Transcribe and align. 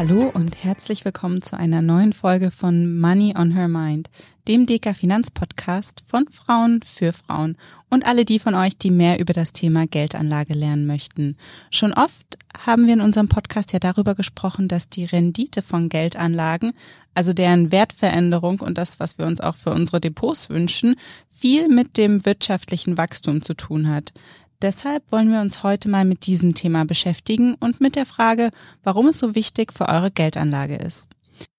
Hallo 0.00 0.30
und 0.32 0.64
herzlich 0.64 1.04
willkommen 1.04 1.42
zu 1.42 1.58
einer 1.58 1.82
neuen 1.82 2.14
Folge 2.14 2.50
von 2.50 2.98
Money 2.98 3.34
on 3.36 3.52
Her 3.52 3.68
Mind, 3.68 4.08
dem 4.48 4.64
DK 4.64 4.96
Finanzpodcast 4.96 6.00
von 6.06 6.26
Frauen 6.26 6.80
für 6.82 7.12
Frauen 7.12 7.58
und 7.90 8.06
alle 8.06 8.24
die 8.24 8.38
von 8.38 8.54
euch, 8.54 8.78
die 8.78 8.90
mehr 8.90 9.20
über 9.20 9.34
das 9.34 9.52
Thema 9.52 9.86
Geldanlage 9.86 10.54
lernen 10.54 10.86
möchten. 10.86 11.36
Schon 11.70 11.92
oft 11.92 12.38
haben 12.66 12.86
wir 12.86 12.94
in 12.94 13.02
unserem 13.02 13.28
Podcast 13.28 13.74
ja 13.74 13.78
darüber 13.78 14.14
gesprochen, 14.14 14.68
dass 14.68 14.88
die 14.88 15.04
Rendite 15.04 15.60
von 15.60 15.90
Geldanlagen, 15.90 16.72
also 17.12 17.34
deren 17.34 17.70
Wertveränderung 17.70 18.60
und 18.60 18.78
das, 18.78 19.00
was 19.00 19.18
wir 19.18 19.26
uns 19.26 19.42
auch 19.42 19.56
für 19.56 19.70
unsere 19.70 20.00
Depots 20.00 20.48
wünschen, 20.48 20.94
viel 21.28 21.68
mit 21.68 21.98
dem 21.98 22.24
wirtschaftlichen 22.24 22.96
Wachstum 22.96 23.42
zu 23.42 23.52
tun 23.52 23.88
hat. 23.88 24.14
Deshalb 24.62 25.10
wollen 25.10 25.32
wir 25.32 25.40
uns 25.40 25.62
heute 25.62 25.88
mal 25.88 26.04
mit 26.04 26.26
diesem 26.26 26.54
Thema 26.54 26.84
beschäftigen 26.84 27.54
und 27.54 27.80
mit 27.80 27.96
der 27.96 28.04
Frage, 28.04 28.50
warum 28.82 29.08
es 29.08 29.18
so 29.18 29.34
wichtig 29.34 29.72
für 29.72 29.88
eure 29.88 30.10
Geldanlage 30.10 30.76
ist. 30.76 31.08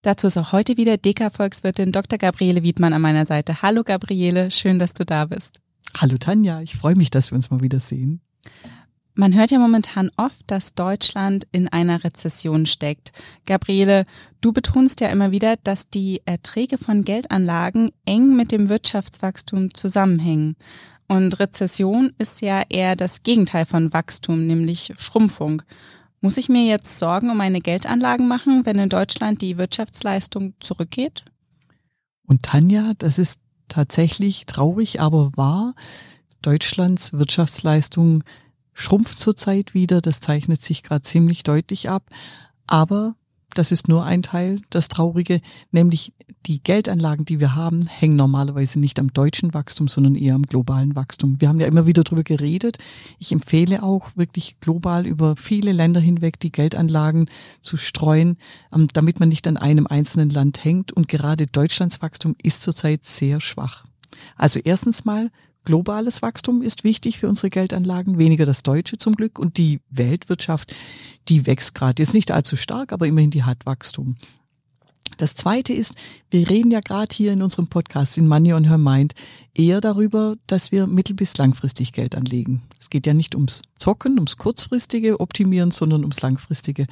Dazu 0.04 0.28
ist 0.28 0.38
auch 0.38 0.52
heute 0.52 0.78
wieder 0.78 0.98
DK-Volkswirtin 0.98 1.92
Dr. 1.92 2.20
Gabriele 2.20 2.62
Wiedmann 2.62 2.94
an 2.94 3.02
meiner 3.02 3.26
Seite. 3.26 3.64
Hallo 3.64 3.84
Gabriele, 3.84 4.52
schön, 4.52 4.78
dass 4.78 4.94
du 4.94 5.04
da 5.04 5.26
bist. 5.26 5.62
Hallo 5.98 6.18
Tanja, 6.20 6.62
ich 6.62 6.76
freue 6.76 6.96
mich, 6.96 7.10
dass 7.10 7.32
wir 7.32 7.38
uns 7.38 7.50
mal 7.50 7.62
wieder 7.62 7.80
sehen. 7.80 8.22
Man 9.16 9.34
hört 9.34 9.52
ja 9.52 9.60
momentan 9.60 10.10
oft, 10.16 10.40
dass 10.48 10.76
Deutschland 10.76 11.46
in 11.52 11.68
einer 11.68 12.04
Rezession 12.04 12.66
steckt. 12.66 13.12
Gabriele, 13.46 14.06
du 14.40 14.54
betonst 14.54 15.02
ja 15.02 15.10
immer 15.10 15.32
wieder, 15.32 15.58
dass 15.58 15.90
die 15.90 16.22
Erträge 16.26 16.78
von 16.78 17.04
Geldanlagen 17.04 17.90
eng 18.06 18.36
mit 18.36 18.52
dem 18.52 18.70
Wirtschaftswachstum 18.70 19.74
zusammenhängen. 19.74 20.56
Und 21.12 21.42
Rezession 21.42 22.14
ist 22.20 22.40
ja 22.40 22.64
eher 22.70 22.96
das 22.96 23.22
Gegenteil 23.22 23.66
von 23.66 23.92
Wachstum, 23.92 24.48
nämlich 24.48 24.94
Schrumpfung. 24.96 25.62
Muss 26.22 26.38
ich 26.38 26.48
mir 26.48 26.66
jetzt 26.66 27.00
Sorgen 27.00 27.30
um 27.30 27.36
meine 27.36 27.60
Geldanlagen 27.60 28.30
machen, 28.30 28.66
wenn 28.66 28.80
in 28.80 28.88
Deutschland 28.88 29.42
die 29.42 29.58
Wirtschaftsleistung 29.58 30.54
zurückgeht? 30.62 31.26
Und 32.26 32.44
Tanja, 32.44 32.94
das 32.98 33.20
ist 33.20 33.42
tatsächlich 33.68 34.46
traurig, 34.46 35.02
aber 35.02 35.34
wahr. 35.36 35.76
Deutschlands 36.42 37.12
Wirtschaftsleistung 37.12 38.24
schrumpft 38.74 39.20
zurzeit 39.20 39.74
wieder. 39.74 40.00
Das 40.00 40.22
zeichnet 40.22 40.64
sich 40.64 40.82
gerade 40.82 41.02
ziemlich 41.02 41.44
deutlich 41.44 41.90
ab. 41.90 42.10
Aber 42.68 43.16
das 43.54 43.72
ist 43.72 43.88
nur 43.88 44.06
ein 44.06 44.24
Teil, 44.24 44.62
das 44.70 44.88
Traurige, 44.88 45.42
nämlich 45.72 46.14
die 46.46 46.64
Geldanlagen, 46.64 47.26
die 47.26 47.40
wir 47.40 47.56
haben, 47.56 47.86
hängen 47.88 48.16
normalerweise 48.16 48.80
nicht 48.80 49.00
am 49.00 49.14
deutschen 49.14 49.54
Wachstum, 49.54 49.88
sondern 49.88 50.16
eher 50.16 50.36
am 50.36 50.44
globalen 50.44 50.96
Wachstum. 50.96 51.40
Wir 51.40 51.50
haben 51.50 51.60
ja 51.60 51.68
immer 51.68 51.86
wieder 51.86 52.04
darüber 52.04 52.24
geredet. 52.24 52.78
Ich 53.20 53.32
empfehle 53.32 53.84
auch 53.84 54.10
wirklich 54.16 54.60
global 54.60 55.06
über 55.06 55.36
viele 55.36 55.72
Länder 55.72 56.00
hinweg 56.00 56.40
die 56.40 56.52
Geldanlagen 56.52 57.30
zu 57.62 57.78
streuen, 57.78 58.38
ähm, 58.74 58.88
damit 58.94 59.20
man 59.20 59.30
nicht 59.30 59.48
an 59.48 59.58
einem 59.58 59.88
einzelnen 59.88 60.30
Land 60.30 60.64
hängt. 60.64 60.92
Und 60.92 61.08
gerade 61.08 61.48
Deutschlands 61.48 62.02
Wachstum 62.02 62.36
ist 62.42 62.64
zurzeit 62.64 63.06
sehr 63.06 63.40
schwach. 63.40 63.86
Also 64.36 64.60
erstens 64.64 65.06
mal 65.06 65.30
globales 65.66 66.22
Wachstum 66.22 66.62
ist 66.62 66.84
wichtig 66.84 67.20
für 67.20 67.30
unsere 67.30 67.50
Geldanlagen, 67.50 68.18
weniger 68.18 68.46
das 68.46 68.64
deutsche 68.64 68.98
zum 68.98 69.16
Glück. 69.16 69.40
Und 69.40 69.58
die 69.58 69.80
Weltwirtschaft, 69.90 70.74
die 71.28 71.46
wächst 71.46 71.76
gerade. 71.76 72.02
Ist 72.02 72.14
nicht 72.14 72.32
allzu 72.32 72.56
stark, 72.56 72.92
aber 72.94 73.08
immerhin 73.08 73.32
die 73.32 73.44
hat 73.44 73.66
Wachstum. 73.66 74.18
Das 75.18 75.36
zweite 75.36 75.74
ist, 75.74 75.96
wir 76.30 76.50
reden 76.50 76.72
ja 76.72 76.80
gerade 76.80 77.14
hier 77.14 77.34
in 77.34 77.42
unserem 77.42 77.68
Podcast 77.68 78.18
in 78.18 78.28
Money 78.28 78.54
on 78.54 78.64
Her 78.64 78.78
Mind 78.78 79.14
eher 79.54 79.82
darüber, 79.82 80.36
dass 80.48 80.72
wir 80.72 80.88
mittel- 80.88 81.16
bis 81.16 81.38
langfristig 81.38 81.94
Geld 81.94 82.16
anlegen. 82.16 82.64
Es 82.80 82.90
geht 82.90 83.06
ja 83.06 83.14
nicht 83.14 83.36
ums 83.36 83.62
Zocken, 83.76 84.14
ums 84.14 84.38
kurzfristige 84.38 85.20
Optimieren, 85.20 85.72
sondern 85.72 86.02
ums 86.02 86.22
langfristige. 86.22 86.88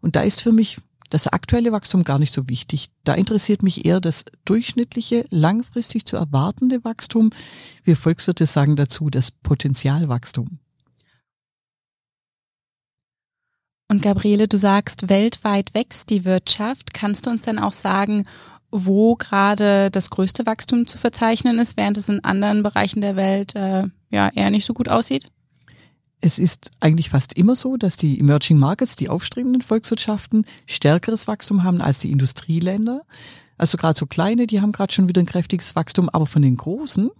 Und 0.00 0.16
da 0.16 0.22
ist 0.22 0.42
für 0.42 0.52
mich 0.52 0.78
das 1.10 1.26
aktuelle 1.26 1.72
Wachstum 1.72 2.04
gar 2.04 2.18
nicht 2.18 2.32
so 2.32 2.48
wichtig. 2.48 2.90
Da 3.04 3.14
interessiert 3.14 3.62
mich 3.62 3.84
eher 3.84 4.00
das 4.00 4.24
durchschnittliche, 4.44 5.24
langfristig 5.30 6.06
zu 6.06 6.16
erwartende 6.16 6.84
Wachstum. 6.84 7.30
Wir 7.84 7.96
Volkswirte 7.96 8.46
sagen 8.46 8.76
dazu 8.76 9.10
das 9.10 9.30
Potenzialwachstum. 9.30 10.58
Und 13.88 14.02
Gabriele, 14.02 14.48
du 14.48 14.58
sagst, 14.58 15.08
weltweit 15.08 15.72
wächst 15.74 16.10
die 16.10 16.24
Wirtschaft. 16.24 16.92
Kannst 16.92 17.26
du 17.26 17.30
uns 17.30 17.42
dann 17.42 17.58
auch 17.58 17.72
sagen, 17.72 18.26
wo 18.70 19.14
gerade 19.14 19.90
das 19.90 20.10
größte 20.10 20.44
Wachstum 20.44 20.88
zu 20.88 20.98
verzeichnen 20.98 21.58
ist, 21.58 21.76
während 21.76 21.96
es 21.96 22.08
in 22.08 22.24
anderen 22.24 22.62
Bereichen 22.62 23.00
der 23.00 23.14
Welt 23.14 23.54
äh, 23.54 23.84
ja 24.10 24.28
eher 24.34 24.50
nicht 24.50 24.66
so 24.66 24.74
gut 24.74 24.88
aussieht? 24.88 25.28
Es 26.20 26.38
ist 26.38 26.70
eigentlich 26.80 27.10
fast 27.10 27.34
immer 27.34 27.54
so, 27.54 27.76
dass 27.76 27.96
die 27.96 28.18
Emerging 28.18 28.58
Markets, 28.58 28.96
die 28.96 29.08
aufstrebenden 29.08 29.62
Volkswirtschaften, 29.62 30.46
stärkeres 30.66 31.28
Wachstum 31.28 31.62
haben 31.62 31.80
als 31.80 31.98
die 31.98 32.10
Industrieländer. 32.10 33.02
Also 33.58 33.76
gerade 33.78 33.98
so 33.98 34.06
kleine, 34.06 34.46
die 34.46 34.60
haben 34.60 34.72
gerade 34.72 34.92
schon 34.92 35.08
wieder 35.08 35.20
ein 35.20 35.26
kräftiges 35.26 35.76
Wachstum, 35.76 36.08
aber 36.08 36.26
von 36.26 36.42
den 36.42 36.56
großen 36.56 37.10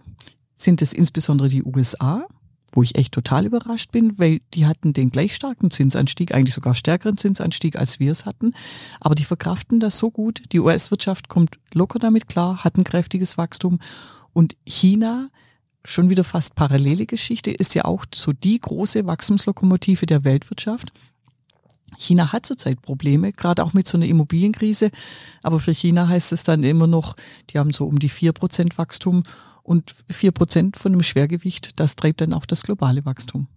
sind 0.55 0.81
es 0.81 0.93
insbesondere 0.93 1.49
die 1.49 1.63
USA, 1.63 2.25
wo 2.71 2.83
ich 2.83 2.95
echt 2.95 3.13
total 3.13 3.45
überrascht 3.45 3.91
bin, 3.91 4.19
weil 4.19 4.39
die 4.53 4.65
hatten 4.65 4.93
den 4.93 5.09
gleich 5.09 5.35
starken 5.35 5.71
Zinsanstieg, 5.71 6.33
eigentlich 6.33 6.53
sogar 6.53 6.75
stärkeren 6.75 7.17
Zinsanstieg, 7.17 7.77
als 7.77 7.99
wir 7.99 8.11
es 8.11 8.25
hatten. 8.25 8.51
Aber 8.99 9.15
die 9.15 9.23
verkraften 9.23 9.79
das 9.79 9.97
so 9.97 10.11
gut. 10.11 10.43
Die 10.51 10.59
US-Wirtschaft 10.59 11.27
kommt 11.27 11.59
locker 11.73 11.99
damit 11.99 12.27
klar, 12.27 12.63
hat 12.63 12.77
ein 12.77 12.83
kräftiges 12.83 13.37
Wachstum. 13.37 13.79
Und 14.33 14.57
China, 14.65 15.29
schon 15.87 16.09
wieder 16.09 16.23
fast 16.23 16.55
parallele 16.55 17.05
Geschichte, 17.05 17.51
ist 17.51 17.75
ja 17.75 17.85
auch 17.85 18.05
so 18.13 18.33
die 18.33 18.59
große 18.59 19.05
Wachstumslokomotive 19.05 20.05
der 20.05 20.23
Weltwirtschaft. 20.23 20.91
China 21.97 22.31
hat 22.31 22.45
zurzeit 22.45 22.81
Probleme, 22.81 23.31
gerade 23.31 23.63
auch 23.63 23.73
mit 23.73 23.87
so 23.87 23.97
einer 23.97 24.05
Immobilienkrise. 24.05 24.91
Aber 25.41 25.59
für 25.59 25.73
China 25.73 26.07
heißt 26.07 26.31
es 26.31 26.43
dann 26.43 26.63
immer 26.63 26.87
noch, 26.87 27.15
die 27.49 27.57
haben 27.57 27.71
so 27.71 27.85
um 27.85 27.99
die 27.99 28.09
vier 28.09 28.33
Prozent 28.33 28.77
Wachstum 28.77 29.23
und 29.63 29.95
vier 30.09 30.31
Prozent 30.31 30.77
von 30.77 30.91
dem 30.91 31.03
Schwergewicht, 31.03 31.79
das 31.79 31.95
treibt 31.95 32.21
dann 32.21 32.33
auch 32.33 32.45
das 32.45 32.63
globale 32.63 33.05
Wachstum. 33.05 33.47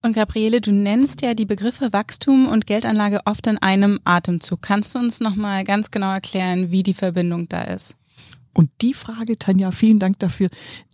Und 0.00 0.12
Gabriele, 0.12 0.60
du 0.60 0.70
nennst 0.70 1.22
ja 1.22 1.34
die 1.34 1.44
Begriffe 1.44 1.92
Wachstum 1.92 2.46
und 2.46 2.66
Geldanlage 2.66 3.20
oft 3.24 3.46
in 3.48 3.58
einem 3.58 3.98
Atemzug. 4.04 4.62
Kannst 4.62 4.94
du 4.94 5.00
uns 5.00 5.18
nochmal 5.18 5.64
ganz 5.64 5.90
genau 5.90 6.12
erklären, 6.12 6.70
wie 6.70 6.84
die 6.84 6.94
Verbindung 6.94 7.48
da 7.48 7.62
ist? 7.62 7.96
Und 8.54 8.70
die 8.80 8.94
Frage, 8.94 9.38
Tanja, 9.38 9.70
vielen 9.72 9.98
Dank 9.98 10.18
dafür. 10.18 10.48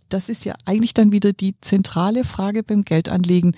Das 0.09 0.29
ist 0.29 0.45
ja 0.45 0.55
eigentlich 0.65 0.93
dann 0.93 1.11
wieder 1.11 1.33
die 1.33 1.55
zentrale 1.61 2.23
Frage 2.23 2.63
beim 2.63 2.85
Geldanlegen. 2.85 3.55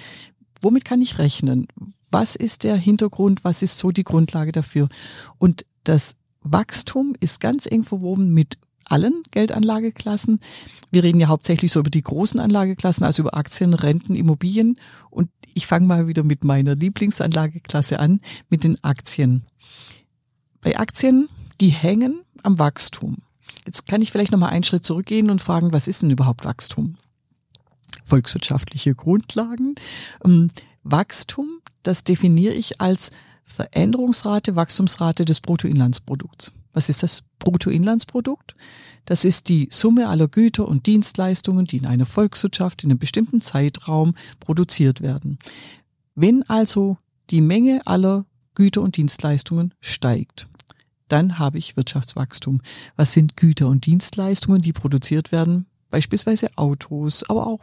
Womit 0.62 0.86
kann 0.86 1.02
ich 1.02 1.20
rechnen? 1.20 1.68
Was 2.10 2.36
ist 2.36 2.64
der 2.64 2.76
Hintergrund? 2.78 3.44
Was 3.44 3.62
ist 3.62 3.78
so 3.78 3.92
die 3.92 4.04
Grundlage 4.04 4.52
dafür? 4.52 4.88
Und 5.38 5.66
das 5.84 6.16
Wachstum 6.42 7.16
ist 7.20 7.40
ganz 7.40 7.66
eng 7.66 7.84
verwoben 7.84 8.34
mit 8.34 8.58
allen 8.86 9.24
Geldanlageklassen. 9.32 10.40
Wir 10.92 11.04
reden 11.04 11.20
ja 11.20 11.28
hauptsächlich 11.28 11.72
so 11.72 11.82
über 11.82 11.90
die 11.90 12.02
großen 12.02 12.40
Anlageklassen, 12.40 13.06
also 13.06 13.24
über 13.24 13.36
Aktien, 13.36 13.74
Renten, 13.74 14.16
Immobilien. 14.16 14.80
Und 15.10 15.30
ich 15.54 15.68
fange 15.68 15.88
mal 15.88 16.08
wieder 16.08 16.24
mit 16.24 16.44
meiner 16.44 16.76
Lieblingsanlageklasse 16.76 18.00
an, 18.00 18.22
mit 18.50 18.64
den 18.64 18.82
Aktien. 18.84 19.44
Bei 20.62 20.78
Aktien, 20.80 21.30
die 21.60 21.70
hängen 21.70 22.22
am 22.44 22.60
Wachstum. 22.60 23.18
Jetzt 23.68 23.86
kann 23.86 24.02
ich 24.02 24.14
vielleicht 24.14 24.32
nochmal 24.32 24.52
einen 24.52 24.64
Schritt 24.64 24.86
zurückgehen 24.86 25.30
und 25.30 25.42
fragen, 25.42 25.74
was 25.74 25.90
ist 25.90 26.02
denn 26.02 26.10
überhaupt 26.10 26.46
Wachstum? 26.46 26.96
Volkswirtschaftliche 28.06 28.96
Grundlagen. 28.96 29.76
Ähm, 30.24 30.48
Wachstum, 30.84 31.60
das 31.84 32.06
definiere 32.06 32.54
ich 32.54 32.80
als 32.80 33.12
Veränderungsrate, 33.44 34.56
Wachstumsrate 34.56 35.26
des 35.26 35.42
Bruttoinlandsprodukts. 35.42 36.54
Was 36.72 36.88
ist 36.88 37.04
das 37.04 37.24
Bruttoinlandsprodukt? 37.40 38.56
Das 39.04 39.26
ist 39.26 39.50
die 39.50 39.68
Summe 39.70 40.08
aller 40.08 40.30
Güter 40.30 40.66
und 40.66 40.86
Dienstleistungen, 40.86 41.66
die 41.66 41.78
in 41.78 41.86
einer 41.86 42.06
Volkswirtschaft 42.06 42.86
in 42.86 42.92
einem 42.92 43.00
bestimmten 43.00 43.42
Zeitraum 43.42 44.16
produziert 44.40 45.02
werden. 45.02 45.40
Wenn 46.16 46.44
also 46.44 46.98
die 47.32 47.42
Menge 47.42 47.82
aller 47.86 48.26
Güter 48.56 48.82
und 48.82 48.96
Dienstleistungen 48.96 49.74
steigt, 49.82 50.48
dann 51.08 51.40
habe 51.40 51.58
ich 51.58 51.78
Wirtschaftswachstum. 51.78 52.62
Was 52.96 53.14
sind 53.14 53.38
Güter 53.38 53.68
und 53.68 53.86
Dienstleistungen, 53.86 54.62
die 54.62 54.74
produziert 54.74 55.32
werden? 55.32 55.66
Beispielsweise 55.90 56.50
Autos, 56.58 57.24
aber 57.30 57.48
auch 57.48 57.62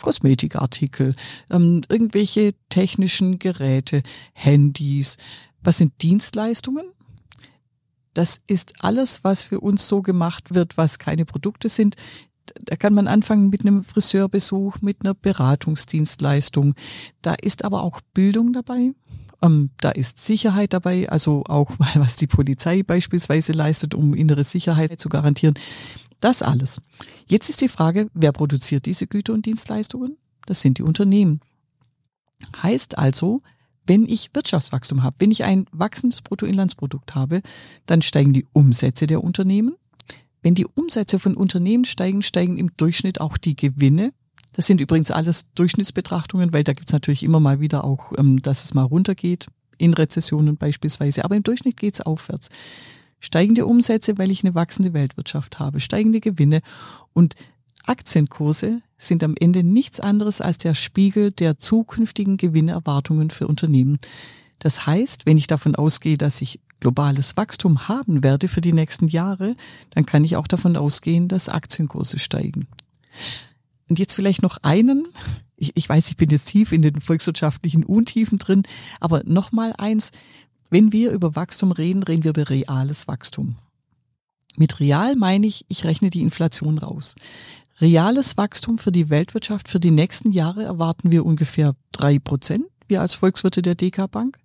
Kosmetikartikel, 0.00 1.14
ähm, 1.50 1.82
irgendwelche 1.88 2.54
technischen 2.68 3.38
Geräte, 3.38 4.02
Handys. 4.32 5.16
Was 5.62 5.78
sind 5.78 6.02
Dienstleistungen? 6.02 6.86
Das 8.12 8.40
ist 8.46 8.74
alles, 8.80 9.24
was 9.24 9.44
für 9.44 9.60
uns 9.60 9.88
so 9.88 10.02
gemacht 10.02 10.54
wird, 10.54 10.76
was 10.76 10.98
keine 10.98 11.24
Produkte 11.24 11.68
sind. 11.68 11.96
Da 12.60 12.76
kann 12.76 12.94
man 12.94 13.08
anfangen 13.08 13.48
mit 13.48 13.62
einem 13.62 13.82
Friseurbesuch, 13.82 14.80
mit 14.80 14.98
einer 15.00 15.14
Beratungsdienstleistung. 15.14 16.74
Da 17.22 17.34
ist 17.34 17.64
aber 17.64 17.82
auch 17.82 18.00
Bildung 18.12 18.52
dabei. 18.52 18.92
Ähm, 19.42 19.70
da 19.80 19.90
ist 19.90 20.18
Sicherheit 20.18 20.72
dabei, 20.72 21.08
also 21.08 21.44
auch 21.46 21.70
was 21.94 22.16
die 22.16 22.26
Polizei 22.26 22.82
beispielsweise 22.82 23.52
leistet, 23.52 23.94
um 23.94 24.14
innere 24.14 24.44
Sicherheit 24.44 24.98
zu 25.00 25.08
garantieren. 25.08 25.54
Das 26.20 26.42
alles. 26.42 26.80
Jetzt 27.26 27.50
ist 27.50 27.60
die 27.60 27.68
Frage, 27.68 28.08
wer 28.14 28.32
produziert 28.32 28.86
diese 28.86 29.06
Güter 29.06 29.34
und 29.34 29.46
Dienstleistungen? 29.46 30.16
Das 30.46 30.60
sind 30.60 30.78
die 30.78 30.82
Unternehmen. 30.82 31.40
Heißt 32.62 32.98
also, 32.98 33.42
wenn 33.86 34.08
ich 34.08 34.30
Wirtschaftswachstum 34.32 35.02
habe, 35.02 35.16
wenn 35.18 35.30
ich 35.30 35.44
ein 35.44 35.66
wachsendes 35.72 36.22
Bruttoinlandsprodukt 36.22 37.14
habe, 37.14 37.42
dann 37.86 38.02
steigen 38.02 38.32
die 38.32 38.46
Umsätze 38.52 39.06
der 39.06 39.22
Unternehmen. 39.22 39.74
Wenn 40.42 40.54
die 40.54 40.66
Umsätze 40.66 41.18
von 41.18 41.36
Unternehmen 41.36 41.84
steigen, 41.84 42.22
steigen 42.22 42.58
im 42.58 42.74
Durchschnitt 42.76 43.20
auch 43.20 43.36
die 43.36 43.56
Gewinne. 43.56 44.12
Das 44.54 44.66
sind 44.66 44.80
übrigens 44.80 45.10
alles 45.10 45.52
Durchschnittsbetrachtungen, 45.54 46.52
weil 46.52 46.64
da 46.64 46.72
gibt's 46.72 46.92
natürlich 46.92 47.24
immer 47.24 47.40
mal 47.40 47.60
wieder 47.60 47.84
auch, 47.84 48.12
ähm, 48.16 48.40
dass 48.40 48.64
es 48.64 48.72
mal 48.72 48.84
runtergeht, 48.84 49.48
in 49.76 49.92
Rezessionen 49.92 50.56
beispielsweise. 50.56 51.24
Aber 51.24 51.36
im 51.36 51.42
Durchschnitt 51.42 51.76
geht's 51.76 52.00
aufwärts. 52.00 52.48
Steigende 53.20 53.66
Umsätze, 53.66 54.16
weil 54.16 54.30
ich 54.30 54.44
eine 54.44 54.54
wachsende 54.54 54.92
Weltwirtschaft 54.92 55.58
habe, 55.58 55.80
steigende 55.80 56.20
Gewinne 56.20 56.60
und 57.12 57.34
Aktienkurse 57.84 58.80
sind 58.96 59.22
am 59.24 59.34
Ende 59.38 59.62
nichts 59.62 60.00
anderes 60.00 60.40
als 60.40 60.58
der 60.58 60.74
Spiegel 60.74 61.32
der 61.32 61.58
zukünftigen 61.58 62.36
Gewinnerwartungen 62.36 63.30
für 63.30 63.46
Unternehmen. 63.46 63.98
Das 64.58 64.86
heißt, 64.86 65.26
wenn 65.26 65.36
ich 65.36 65.46
davon 65.46 65.74
ausgehe, 65.74 66.16
dass 66.16 66.40
ich 66.40 66.60
globales 66.80 67.36
Wachstum 67.36 67.88
haben 67.88 68.22
werde 68.22 68.48
für 68.48 68.60
die 68.60 68.72
nächsten 68.72 69.08
Jahre, 69.08 69.56
dann 69.90 70.06
kann 70.06 70.24
ich 70.24 70.36
auch 70.36 70.46
davon 70.46 70.76
ausgehen, 70.76 71.28
dass 71.28 71.48
Aktienkurse 71.48 72.18
steigen. 72.18 72.66
Und 73.88 73.98
jetzt 73.98 74.14
vielleicht 74.14 74.42
noch 74.42 74.58
einen. 74.62 75.08
Ich, 75.56 75.72
ich 75.74 75.88
weiß, 75.88 76.08
ich 76.08 76.16
bin 76.16 76.30
jetzt 76.30 76.46
tief 76.46 76.72
in 76.72 76.82
den 76.82 77.00
volkswirtschaftlichen 77.00 77.84
Untiefen 77.84 78.38
drin, 78.38 78.62
aber 79.00 79.22
noch 79.24 79.52
mal 79.52 79.72
eins. 79.76 80.10
Wenn 80.70 80.92
wir 80.92 81.12
über 81.12 81.36
Wachstum 81.36 81.72
reden, 81.72 82.02
reden 82.02 82.24
wir 82.24 82.30
über 82.30 82.48
reales 82.50 83.06
Wachstum. 83.06 83.56
Mit 84.56 84.80
real 84.80 85.16
meine 85.16 85.46
ich, 85.46 85.64
ich 85.68 85.84
rechne 85.84 86.10
die 86.10 86.22
Inflation 86.22 86.78
raus. 86.78 87.14
Reales 87.80 88.36
Wachstum 88.36 88.78
für 88.78 88.92
die 88.92 89.10
Weltwirtschaft 89.10 89.68
für 89.68 89.80
die 89.80 89.90
nächsten 89.90 90.30
Jahre 90.30 90.62
erwarten 90.62 91.10
wir 91.10 91.26
ungefähr 91.26 91.74
drei 91.92 92.18
Prozent, 92.18 92.64
wir 92.86 93.00
als 93.00 93.14
Volkswirte 93.14 93.62
der 93.62 93.74
DK 93.74 94.10
Bank. 94.10 94.38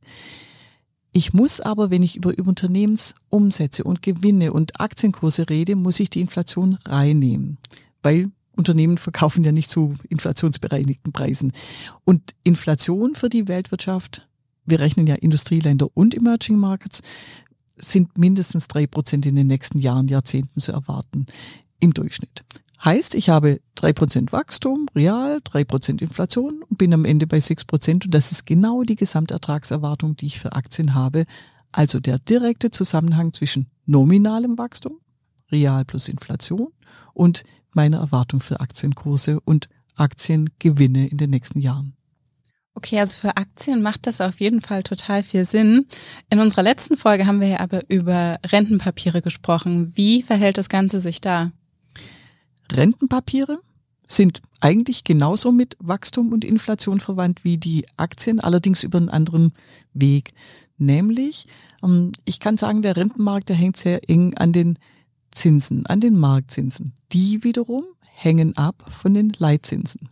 Ich 1.12 1.34
muss 1.34 1.60
aber, 1.60 1.90
wenn 1.90 2.04
ich 2.04 2.16
über 2.16 2.34
Unternehmensumsätze 2.38 3.84
und 3.84 4.02
Gewinne 4.02 4.54
und 4.54 4.80
Aktienkurse 4.80 5.50
rede, 5.50 5.76
muss 5.76 6.00
ich 6.00 6.10
die 6.10 6.22
Inflation 6.22 6.78
reinnehmen, 6.86 7.58
weil 8.02 8.32
Unternehmen 8.60 8.98
verkaufen 8.98 9.44
ja 9.44 9.52
nicht 9.52 9.72
zu 9.72 9.96
inflationsbereinigten 10.10 11.12
Preisen. 11.12 11.52
Und 12.04 12.36
Inflation 12.44 13.16
für 13.16 13.30
die 13.30 13.48
Weltwirtschaft, 13.48 14.28
wir 14.66 14.80
rechnen 14.80 15.08
ja 15.08 15.16
Industrieländer 15.16 15.88
und 15.96 16.14
Emerging 16.14 16.58
Markets, 16.58 17.02
sind 17.78 18.18
mindestens 18.18 18.68
drei 18.68 18.86
Prozent 18.86 19.26
in 19.26 19.36
den 19.36 19.48
nächsten 19.48 19.80
Jahren, 19.80 20.10
Jahrzehnten 20.10 20.60
zu 20.60 20.74
erwarten 20.74 21.26
im 21.80 21.94
Durchschnitt. 21.94 22.44
Heißt, 22.84 23.16
ich 23.16 23.30
habe 23.30 23.60
drei 23.76 23.92
Prozent 23.92 24.32
Wachstum, 24.32 24.88
real, 24.96 25.40
drei 25.44 25.64
Prozent 25.64 26.02
Inflation 26.02 26.64
und 26.70 26.78
bin 26.78 26.94
am 26.94 27.04
Ende 27.06 27.28
bei 27.28 27.40
sechs 27.40 27.66
Prozent. 27.66 28.06
Und 28.06 28.14
das 28.14 28.32
ist 28.32 28.46
genau 28.46 28.84
die 28.84 28.96
Gesamtertragserwartung, 28.96 30.16
die 30.16 30.28
ich 30.28 30.40
für 30.40 30.54
Aktien 30.54 30.94
habe. 30.94 31.26
Also 31.72 32.00
der 32.00 32.20
direkte 32.20 32.72
Zusammenhang 32.72 33.34
zwischen 33.34 33.68
nominalem 33.86 34.58
Wachstum, 34.58 35.00
real 35.52 35.84
plus 35.84 36.08
Inflation 36.08 36.70
und 37.14 37.44
meiner 37.74 38.00
Erwartung 38.00 38.40
für 38.40 38.60
Aktienkurse 38.60 39.40
und 39.42 39.70
Aktiengewinne 39.96 41.08
in 41.08 41.18
den 41.18 41.30
nächsten 41.30 41.60
Jahren. 41.60 41.94
Okay, 42.76 43.00
also 43.00 43.18
für 43.18 43.36
Aktien 43.36 43.82
macht 43.82 44.08
das 44.08 44.22
auf 44.22 44.40
jeden 44.40 44.62
Fall 44.62 44.84
total 44.84 45.24
viel 45.24 45.44
Sinn. 45.44 45.86
In 46.30 46.40
unserer 46.40 46.64
letzten 46.64 46.96
Folge 46.96 47.26
haben 47.26 47.42
wir 47.42 47.48
ja 47.50 47.60
aber 47.60 47.82
über 47.90 48.40
Rentenpapiere 48.46 49.22
gesprochen. 49.22 49.92
Wie 49.96 50.24
verhält 50.24 50.58
das 50.58 50.70
Ganze 50.70 51.02
sich 51.02 51.20
da? 51.20 51.52
Rentenpapiere 52.72 53.60
sind 54.08 54.42
eigentlich 54.62 55.04
genauso 55.04 55.52
mit 55.52 55.76
Wachstum 55.80 56.32
und 56.32 56.46
Inflation 56.46 57.00
verwandt 57.00 57.44
wie 57.44 57.58
die 57.58 57.86
Aktien, 57.98 58.40
allerdings 58.40 58.84
über 58.84 58.98
einen 58.98 59.10
anderen 59.10 59.54
Weg. 59.94 60.32
Nämlich, 60.78 61.48
ähm, 61.84 62.14
ich 62.26 62.40
kann 62.40 62.58
sagen, 62.58 62.82
der 62.82 62.96
Rentenmarkt, 62.96 63.50
der 63.50 63.56
hängt 63.56 63.78
sehr 63.78 64.10
eng 64.10 64.36
an 64.36 64.54
den 64.54 64.80
Zinsen, 65.32 65.86
an 65.86 66.00
den 66.00 66.18
Marktzinsen. 66.18 66.94
Die 67.12 67.44
wiederum 67.44 67.84
hängen 68.10 68.58
ab 68.58 68.84
von 68.92 69.14
den 69.14 69.32
Leitzinsen. 69.38 70.10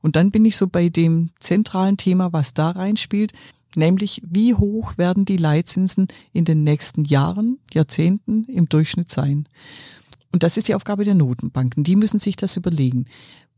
Und 0.00 0.16
dann 0.16 0.30
bin 0.30 0.44
ich 0.44 0.56
so 0.56 0.66
bei 0.66 0.88
dem 0.88 1.30
zentralen 1.40 1.96
Thema, 1.96 2.32
was 2.32 2.54
da 2.54 2.70
reinspielt, 2.70 3.32
nämlich 3.76 4.22
wie 4.24 4.54
hoch 4.54 4.98
werden 4.98 5.24
die 5.24 5.36
Leitzinsen 5.36 6.08
in 6.32 6.44
den 6.44 6.62
nächsten 6.62 7.04
Jahren, 7.04 7.58
Jahrzehnten 7.72 8.44
im 8.44 8.68
Durchschnitt 8.68 9.10
sein. 9.10 9.48
Und 10.32 10.42
das 10.42 10.56
ist 10.56 10.68
die 10.68 10.74
Aufgabe 10.74 11.04
der 11.04 11.14
Notenbanken. 11.14 11.84
Die 11.84 11.96
müssen 11.96 12.18
sich 12.18 12.36
das 12.36 12.56
überlegen. 12.56 13.06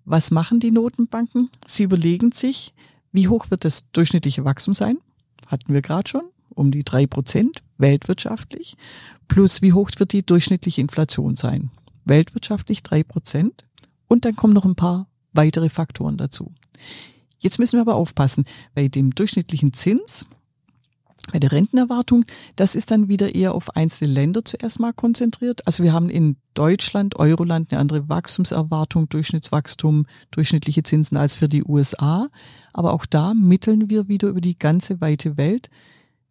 Was 0.04 0.30
machen 0.30 0.60
die 0.60 0.70
Notenbanken? 0.70 1.50
Sie 1.66 1.82
überlegen 1.82 2.32
sich, 2.32 2.74
wie 3.12 3.28
hoch 3.28 3.50
wird 3.50 3.64
das 3.64 3.90
durchschnittliche 3.92 4.44
Wachstum 4.44 4.74
sein? 4.74 4.98
Hatten 5.46 5.72
wir 5.72 5.82
gerade 5.82 6.08
schon, 6.08 6.22
um 6.50 6.70
die 6.70 6.84
drei 6.84 7.06
Prozent 7.06 7.62
weltwirtschaftlich. 7.78 8.76
Plus 9.28 9.62
wie 9.62 9.72
hoch 9.72 9.90
wird 9.98 10.12
die 10.12 10.24
durchschnittliche 10.24 10.80
Inflation 10.80 11.36
sein? 11.36 11.70
Weltwirtschaftlich 12.04 12.82
drei 12.82 13.02
Prozent. 13.02 13.64
Und 14.08 14.24
dann 14.24 14.36
kommen 14.36 14.54
noch 14.54 14.64
ein 14.64 14.76
paar 14.76 15.08
weitere 15.32 15.68
Faktoren 15.68 16.16
dazu. 16.16 16.52
Jetzt 17.38 17.58
müssen 17.58 17.76
wir 17.76 17.82
aber 17.82 17.96
aufpassen. 17.96 18.44
Bei 18.74 18.88
dem 18.88 19.14
durchschnittlichen 19.14 19.72
Zins 19.72 20.26
bei 21.32 21.40
der 21.40 21.52
Rentenerwartung, 21.52 22.24
das 22.54 22.74
ist 22.76 22.90
dann 22.90 23.08
wieder 23.08 23.34
eher 23.34 23.54
auf 23.54 23.74
einzelne 23.74 24.12
Länder 24.12 24.44
zuerst 24.44 24.78
mal 24.78 24.92
konzentriert. 24.92 25.66
Also 25.66 25.82
wir 25.82 25.92
haben 25.92 26.08
in 26.08 26.36
Deutschland, 26.54 27.16
Euroland 27.16 27.72
eine 27.72 27.80
andere 27.80 28.08
Wachstumserwartung, 28.08 29.08
Durchschnittswachstum, 29.08 30.06
durchschnittliche 30.30 30.84
Zinsen 30.84 31.16
als 31.16 31.36
für 31.36 31.48
die 31.48 31.64
USA. 31.64 32.28
Aber 32.72 32.92
auch 32.92 33.06
da 33.06 33.34
mitteln 33.34 33.90
wir 33.90 34.08
wieder 34.08 34.28
über 34.28 34.40
die 34.40 34.58
ganze 34.58 35.00
weite 35.00 35.36
Welt, 35.36 35.68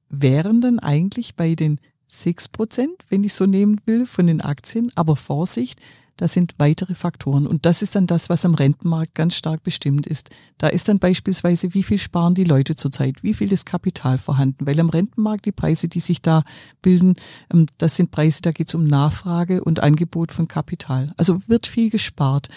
wären 0.09 0.61
dann 0.61 0.79
eigentlich 0.79 1.35
bei 1.35 1.55
den 1.55 1.79
6 2.07 2.49
Prozent, 2.49 3.05
wenn 3.09 3.23
ich 3.23 3.33
so 3.33 3.45
nehmen 3.45 3.81
will, 3.85 4.05
von 4.05 4.27
den 4.27 4.41
Aktien. 4.41 4.91
Aber 4.95 5.15
Vorsicht, 5.15 5.81
das 6.17 6.31
sind 6.31 6.55
weitere 6.57 6.95
Faktoren. 6.95 7.45
Und 7.45 7.65
das 7.65 7.81
ist 7.81 7.95
dann 7.95 8.07
das, 8.07 8.29
was 8.29 8.45
am 8.45 8.55
Rentenmarkt 8.55 9.15
ganz 9.15 9.35
stark 9.35 9.63
bestimmt 9.63 10.07
ist. 10.07 10.29
Da 10.57 10.67
ist 10.67 10.87
dann 10.87 10.99
beispielsweise, 10.99 11.73
wie 11.73 11.83
viel 11.83 11.97
sparen 11.97 12.35
die 12.35 12.45
Leute 12.45 12.75
zurzeit, 12.75 13.21
wie 13.21 13.33
viel 13.33 13.51
ist 13.51 13.65
Kapital 13.65 14.17
vorhanden. 14.17 14.65
Weil 14.65 14.79
am 14.79 14.89
Rentenmarkt 14.89 15.45
die 15.45 15.51
Preise, 15.51 15.89
die 15.89 15.99
sich 15.99 16.21
da 16.21 16.43
bilden, 16.81 17.15
ähm, 17.53 17.65
das 17.77 17.97
sind 17.97 18.11
Preise, 18.11 18.41
da 18.41 18.51
geht 18.51 18.69
es 18.69 18.75
um 18.75 18.87
Nachfrage 18.87 19.63
und 19.63 19.83
Angebot 19.83 20.31
von 20.31 20.47
Kapital. 20.47 21.11
Also 21.17 21.41
wird 21.47 21.67
viel 21.67 21.89
gespart, 21.89 22.49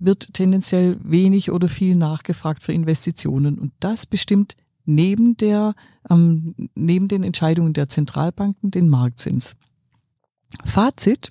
wird 0.00 0.34
tendenziell 0.34 0.98
wenig 1.02 1.52
oder 1.52 1.68
viel 1.68 1.94
nachgefragt 1.94 2.64
für 2.64 2.72
Investitionen. 2.72 3.58
Und 3.58 3.72
das 3.78 4.06
bestimmt 4.06 4.56
neben 4.88 5.36
der, 5.36 5.74
ähm, 6.10 6.54
neben 6.74 7.08
den 7.08 7.22
Entscheidungen 7.22 7.72
der 7.72 7.88
Zentralbanken 7.88 8.70
den 8.70 8.88
Marktzins. 8.88 9.56
Fazit, 10.64 11.30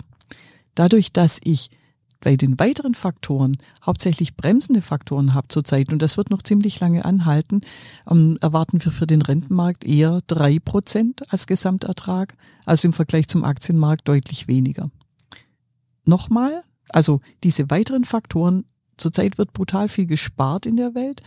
Dadurch, 0.78 1.12
dass 1.12 1.40
ich 1.42 1.70
bei 2.20 2.36
den 2.36 2.56
weiteren 2.60 2.94
Faktoren 2.94 3.56
hauptsächlich 3.84 4.36
bremsende 4.36 4.80
Faktoren 4.80 5.34
habe 5.34 5.48
zurzeit, 5.48 5.92
und 5.92 6.00
das 6.00 6.16
wird 6.16 6.30
noch 6.30 6.40
ziemlich 6.40 6.78
lange 6.78 7.04
anhalten, 7.04 7.62
ähm, 8.08 8.38
erwarten 8.40 8.84
wir 8.84 8.92
für 8.92 9.08
den 9.08 9.20
Rentenmarkt 9.20 9.84
eher 9.84 10.20
drei 10.28 10.60
Prozent 10.60 11.32
als 11.32 11.48
Gesamtertrag, 11.48 12.36
also 12.64 12.86
im 12.86 12.92
Vergleich 12.92 13.26
zum 13.26 13.42
Aktienmarkt 13.42 14.06
deutlich 14.06 14.46
weniger. 14.46 14.92
Nochmal, 16.04 16.62
also 16.90 17.20
diese 17.42 17.68
weiteren 17.70 18.04
Faktoren, 18.04 18.64
zurzeit 18.96 19.36
wird 19.36 19.52
brutal 19.52 19.88
viel 19.88 20.06
gespart 20.06 20.64
in 20.64 20.76
der 20.76 20.94
Welt 20.94 21.22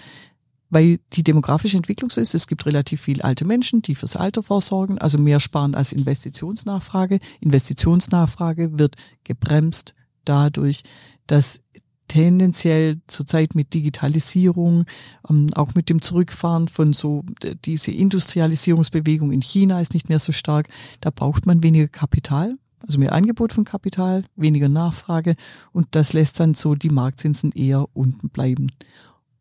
weil 0.72 1.00
die 1.14 1.24
demografische 1.24 1.78
Entwicklung 1.78 2.10
so 2.10 2.20
ist. 2.20 2.34
Es 2.34 2.48
gibt 2.48 2.66
relativ 2.66 3.02
viel 3.02 3.22
alte 3.22 3.46
Menschen, 3.46 3.82
die 3.84 3.94
fürs 3.94 4.16
Alter 4.16 4.42
vorsorgen, 4.42 4.98
also 4.98 5.20
mehr 5.20 5.40
sparen 5.40 5.76
als 5.76 5.94
Investitionsnachfrage. 5.94 7.20
Investitionsnachfrage 7.42 8.80
wird 8.80 8.96
gebremst 9.24 9.94
dadurch, 10.26 10.82
dass 11.28 11.62
tendenziell 12.08 13.00
zurzeit 13.08 13.56
mit 13.56 13.74
Digitalisierung, 13.74 14.86
ähm, 15.30 15.48
auch 15.56 15.76
mit 15.76 15.90
dem 15.90 16.02
Zurückfahren 16.02 16.68
von 16.68 16.94
so, 16.94 17.24
diese 17.64 17.92
Industrialisierungsbewegung 17.92 19.32
in 19.32 19.42
China 19.42 19.80
ist 19.80 19.94
nicht 19.94 20.10
mehr 20.10 20.20
so 20.20 20.32
stark. 20.32 20.68
Da 21.00 21.10
braucht 21.10 21.46
man 21.46 21.64
weniger 21.64 21.88
Kapital, 21.88 22.58
also 22.82 22.98
mehr 23.00 23.14
Angebot 23.14 23.54
von 23.54 23.64
Kapital, 23.64 24.26
weniger 24.36 24.68
Nachfrage 24.68 25.36
und 25.72 25.88
das 25.92 26.12
lässt 26.12 26.40
dann 26.40 26.54
so 26.54 26.76
die 26.76 26.90
Marktzinsen 26.90 27.52
eher 27.54 27.86
unten 27.94 28.30
bleiben. 28.30 28.72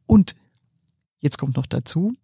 Und 0.06 0.36
Jetzt 1.20 1.38
kommt 1.38 1.56
noch 1.56 1.66
dazu, 1.66 2.14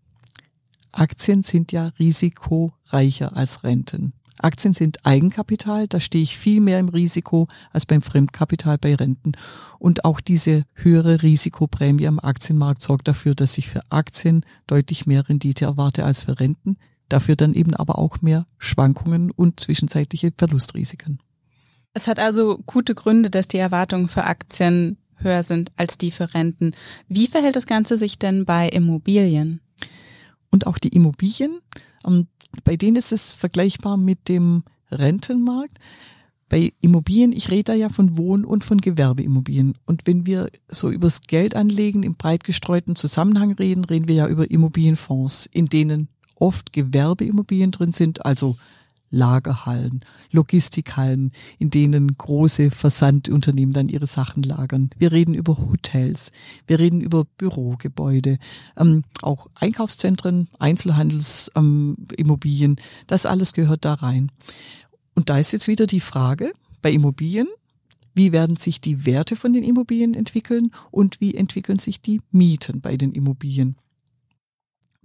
Aktien 0.93 1.43
sind 1.43 1.73
ja 1.73 1.93
risikoreicher 1.99 3.37
als 3.37 3.63
Renten. 3.63 4.15
Aktien 4.39 4.75
sind 4.75 5.05
Eigenkapital, 5.05 5.89
da 5.89 5.99
stehe 5.99 6.23
ich 6.23 6.37
viel 6.37 6.61
mehr 6.61 6.79
im 6.79 6.89
Risiko 6.89 7.49
als 7.73 7.87
beim 7.87 8.03
Fremdkapital 8.03 8.79
bei 8.79 8.95
Renten. 8.95 9.33
Und 9.79 10.05
auch 10.05 10.21
diese 10.21 10.65
höhere 10.75 11.23
Risikoprämie 11.23 12.07
am 12.07 12.19
Aktienmarkt 12.19 12.83
sorgt 12.83 13.09
dafür, 13.09 13.35
dass 13.35 13.57
ich 13.57 13.69
für 13.69 13.81
Aktien 13.89 14.45
deutlich 14.67 15.07
mehr 15.07 15.29
Rendite 15.29 15.65
erwarte 15.65 16.05
als 16.05 16.25
für 16.25 16.39
Renten. 16.39 16.77
Dafür 17.09 17.37
dann 17.37 17.55
eben 17.55 17.75
aber 17.75 17.99
auch 17.99 18.21
mehr 18.21 18.47
Schwankungen 18.59 19.31
und 19.31 19.61
zwischenzeitliche 19.61 20.33
Verlustrisiken. 20.37 21.21
Es 21.95 22.07
hat 22.07 22.19
also 22.19 22.59
gute 22.67 22.95
Gründe, 22.95 23.31
dass 23.31 23.49
die 23.49 23.59
Erwartungen 23.59 24.09
für 24.09 24.25
Aktien 24.25 24.99
höher 25.19 25.43
sind 25.43 25.73
als 25.77 25.99
die 25.99 26.11
für 26.11 26.35
Renten. 26.35 26.73
Wie 27.09 27.27
verhält 27.27 27.57
das 27.57 27.67
Ganze 27.67 27.97
sich 27.97 28.19
denn 28.19 28.45
bei 28.45 28.69
Immobilien? 28.69 29.61
Und 30.51 30.67
auch 30.67 30.79
die 30.79 30.89
Immobilien, 30.89 31.61
ähm, 32.07 32.29
bei 32.65 32.77
denen 32.77 32.97
ist 32.97 33.13
es 33.13 33.35
vergleichbar 33.35 33.97
mit 33.97 34.29
dem 34.29 34.63
Rentenmarkt. 34.91 35.79
Bei 36.49 36.73
Immobilien, 36.81 37.33
ich 37.33 37.51
rede 37.51 37.65
da 37.65 37.75
ja 37.75 37.89
von 37.89 38.17
Wohn- 38.17 38.45
und 38.45 38.65
von 38.65 38.79
Gewerbeimmobilien. 38.79 39.77
Und 39.85 40.07
wenn 40.07 40.27
wir 40.27 40.49
so 40.69 40.91
übers 40.91 41.23
Geldanlegen 41.23 42.05
im 42.05 42.15
breit 42.15 42.45
gestreuten 42.45 42.95
Zusammenhang 42.95 43.53
reden, 43.53 43.85
reden 43.85 44.07
wir 44.07 44.15
ja 44.15 44.29
über 44.29 44.49
Immobilienfonds, 44.49 45.47
in 45.47 45.67
denen 45.67 46.09
oft 46.37 46.73
Gewerbeimmobilien 46.73 47.73
drin 47.73 47.93
sind, 47.93 48.25
also 48.25 48.57
Lagerhallen, 49.11 50.01
Logistikhallen, 50.31 51.33
in 51.59 51.71
denen 51.71 52.17
große 52.17 52.71
Versandunternehmen 52.71 53.73
dann 53.73 53.89
ihre 53.89 54.07
Sachen 54.07 54.43
lagern. 54.43 54.91
Wir 54.99 55.13
reden 55.13 55.33
über 55.35 55.57
Hotels, 55.59 56.33
wir 56.67 56.79
reden 56.79 57.01
über 57.01 57.25
Bürogebäude, 57.25 58.39
ähm, 58.77 59.05
auch 59.23 59.47
Einkaufszentren, 59.55 60.49
Einzelhandelsimmobilien, 60.59 62.73
ähm, 62.73 62.77
das 63.07 63.25
alles 63.27 63.53
gehört 63.53 63.85
da 63.85 63.95
rein. 63.95 64.33
Und 65.15 65.31
da 65.31 65.39
ist 65.39 65.53
jetzt 65.53 65.69
wieder 65.69 65.87
die 65.87 66.01
Frage 66.01 66.53
bei 66.83 66.91
Immobilien, 66.93 67.47
wie 68.15 68.33
werden 68.33 68.57
sich 68.57 68.81
die 68.81 69.05
Werte 69.05 69.37
von 69.37 69.53
den 69.53 69.63
Immobilien 69.63 70.15
entwickeln 70.15 70.71
und 70.91 71.21
wie 71.21 71.35
entwickeln 71.35 71.79
sich 71.79 72.01
die 72.01 72.23
Mieten 72.33 72.81
bei 72.81 72.97
den 72.97 73.13
Immobilien. 73.13 73.77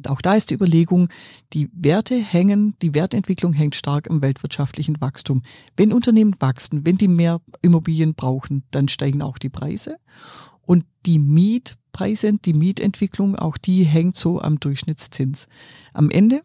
Auch 0.08 0.22
da 0.22 0.36
ist 0.36 0.50
die 0.50 0.56
Überlegung, 0.56 1.10
die 1.54 1.70
Werte 1.74 2.16
hängen, 2.16 2.76
die 2.82 2.94
Wertentwicklung 2.94 3.54
hängt 3.54 3.76
stark 3.76 4.10
am 4.10 4.22
weltwirtschaftlichen 4.22 5.00
Wachstum. 5.02 5.44
Wenn 5.76 5.94
Unternehmen 5.94 6.36
wachsen, 6.40 6.86
wenn 6.86 6.98
die 6.98 7.08
mehr 7.08 7.42
Immobilien 7.62 8.14
brauchen, 8.16 8.64
dann 8.72 8.88
steigen 8.88 9.22
auch 9.22 9.38
die 9.38 9.50
Preise. 9.50 9.98
Und 10.62 10.86
die 11.06 11.20
Mietpreise, 11.20 12.34
die 12.34 12.54
Mietentwicklung, 12.54 13.36
auch 13.36 13.58
die 13.58 13.84
hängt 13.84 14.16
so 14.16 14.42
am 14.42 14.60
Durchschnittszins. 14.60 15.48
Am 15.94 16.10
Ende, 16.10 16.42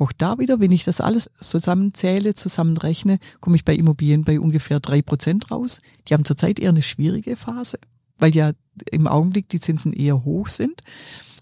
auch 0.00 0.12
da 0.12 0.38
wieder, 0.38 0.60
wenn 0.60 0.72
ich 0.72 0.84
das 0.84 1.00
alles 1.00 1.30
zusammenzähle, 1.40 2.34
zusammenrechne, 2.34 3.18
komme 3.40 3.56
ich 3.56 3.64
bei 3.64 3.74
Immobilien 3.74 4.24
bei 4.24 4.40
ungefähr 4.40 4.80
drei 4.80 5.02
Prozent 5.02 5.50
raus. 5.50 5.82
Die 6.08 6.14
haben 6.14 6.24
zurzeit 6.24 6.58
eher 6.58 6.70
eine 6.70 6.82
schwierige 6.82 7.36
Phase, 7.36 7.78
weil 8.18 8.34
ja 8.34 8.52
im 8.90 9.06
Augenblick 9.06 9.48
die 9.50 9.60
Zinsen 9.60 9.92
eher 9.92 10.24
hoch 10.24 10.48
sind. 10.48 10.82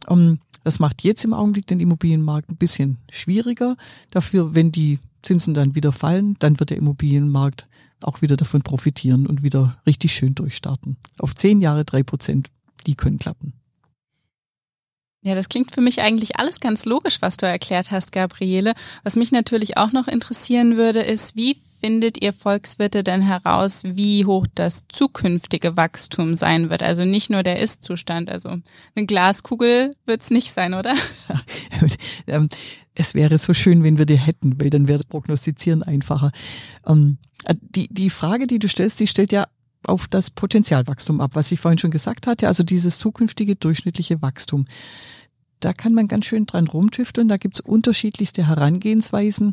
Um, 0.09 0.41
das 0.69 0.81
macht 0.81 1.03
jetzt 1.03 1.25
im 1.25 1.33
Augenblick 1.33 1.67
den 1.67 1.81
Immobilienmarkt 1.81 2.51
ein 2.51 2.59
bisschen 2.59 2.99
schwieriger. 3.09 3.79
Dafür, 4.11 4.55
wenn 4.55 4.71
die 4.71 4.99
Zinsen 5.23 5.55
dann 5.55 5.75
wieder 5.75 5.93
fallen, 5.93 6.37
dann 6.41 6.61
wird 6.61 6.69
der 6.69 6.77
Immobilienmarkt 6.77 7.67
auch 8.03 8.21
wieder 8.21 8.37
davon 8.37 8.61
profitieren 8.61 9.27
und 9.27 9.43
wieder 9.43 9.79
richtig 9.87 10.13
schön 10.13 10.35
durchstarten. 10.35 10.99
Auf 11.21 11.35
zehn 11.35 11.63
Jahre 11.63 11.87
drei 11.87 12.03
Prozent, 12.03 12.51
die 12.87 12.97
können 12.97 13.19
klappen. 13.19 13.55
Ja, 15.25 15.35
das 15.35 15.49
klingt 15.49 15.73
für 15.73 15.81
mich 15.81 16.01
eigentlich 16.01 16.39
alles 16.39 16.61
ganz 16.61 16.85
logisch, 16.85 17.21
was 17.21 17.37
du 17.37 17.47
erklärt 17.47 17.91
hast, 17.91 18.13
Gabriele. 18.13 18.75
Was 19.03 19.17
mich 19.17 19.33
natürlich 19.33 19.77
auch 19.77 19.93
noch 19.93 20.07
interessieren 20.07 20.77
würde, 20.77 21.01
ist, 21.01 21.35
wie 21.37 21.57
findet 21.81 22.23
ihr 22.23 22.33
Volkswirte 22.33 23.03
denn 23.03 23.23
heraus, 23.23 23.83
wie 23.85 24.25
hoch 24.25 24.47
das 24.55 24.85
zukünftige 24.89 25.77
Wachstum 25.77 26.37
sein 26.37 26.71
wird? 26.71 26.83
Also 26.83 27.05
nicht 27.05 27.31
nur 27.31 27.43
der 27.43 27.59
Ist-Zustand, 27.61 28.31
also 28.31 28.49
eine 28.95 29.07
Glaskugel 29.07 29.93
wird 30.07 30.23
es 30.23 30.31
nicht 30.31 30.53
sein, 30.53 30.75
oder? 30.75 30.95
Ähm, 32.27 32.51
es 32.95 33.15
wäre 33.15 33.39
so 33.39 33.55
schön, 33.55 33.83
wenn 33.85 33.97
wir 33.97 34.05
die 34.05 34.19
hätten, 34.19 34.61
weil 34.61 34.69
dann 34.69 34.87
wäre 34.87 34.99
das 34.99 35.07
Prognostizieren 35.07 35.83
einfacher. 35.83 36.31
Ähm, 36.87 37.17
die, 37.61 37.89
die 37.89 38.11
Frage, 38.11 38.47
die 38.47 38.59
du 38.59 38.69
stellst, 38.69 39.01
die 39.01 39.07
stellt 39.07 39.33
ja 39.33 39.47
auf 39.89 40.09
das 40.09 40.31
Potenzialwachstum 40.31 41.21
ab, 41.21 41.33
was 41.35 41.51
ich 41.53 41.61
vorhin 41.61 41.79
schon 41.79 41.91
gesagt 41.91 42.27
hatte, 42.27 42.47
also 42.47 42.63
dieses 42.63 42.99
zukünftige 42.99 43.57
durchschnittliche 43.57 44.23
Wachstum. 44.23 44.67
Da 45.61 45.73
kann 45.73 45.95
man 45.95 46.09
ganz 46.09 46.27
schön 46.27 46.47
dran 46.47 46.69
rumtüfteln, 46.69 47.29
da 47.29 47.37
gibt's 47.37 47.61
unterschiedlichste 47.61 48.47
Herangehensweisen. 48.47 49.53